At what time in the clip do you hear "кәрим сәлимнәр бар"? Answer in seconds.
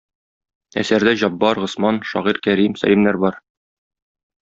2.49-3.43